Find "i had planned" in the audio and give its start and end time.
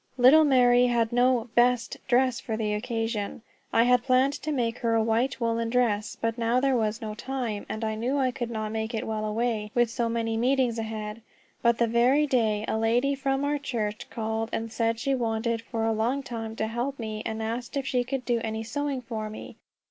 3.71-4.33